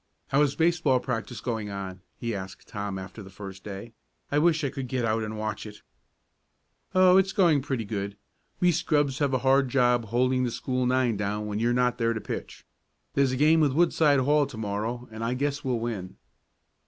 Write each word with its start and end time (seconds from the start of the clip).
"How 0.29 0.41
is 0.41 0.55
baseball 0.55 0.99
practice 0.99 1.41
going 1.41 1.69
on?" 1.69 2.01
he 2.17 2.33
asked 2.33 2.67
Tom 2.67 2.97
after 2.97 3.21
the 3.21 3.29
first 3.29 3.63
day. 3.63 3.93
"I 4.31 4.39
wish 4.39 4.63
I 4.63 4.71
could 4.71 4.87
get 4.87 5.05
out 5.05 5.21
and 5.23 5.37
watch 5.37 5.67
it." 5.67 5.83
"Oh, 6.95 7.17
it's 7.17 7.33
going 7.33 7.61
pretty 7.61 7.85
good. 7.85 8.17
We 8.59 8.71
scrubs 8.71 9.19
have 9.19 9.31
a 9.31 9.37
hard 9.45 9.69
job 9.69 10.05
holding 10.05 10.43
the 10.43 10.49
school 10.49 10.87
nine 10.87 11.17
down 11.17 11.45
when 11.45 11.59
you're 11.59 11.71
not 11.71 11.99
there 11.99 12.13
to 12.13 12.19
pitch. 12.19 12.65
There's 13.13 13.33
a 13.33 13.37
game 13.37 13.59
with 13.59 13.73
Woodside 13.73 14.21
Hall 14.21 14.47
to 14.47 14.57
morrow, 14.57 15.07
and 15.11 15.23
I 15.23 15.35
guess 15.35 15.63
we'll 15.63 15.77
win." 15.79 16.17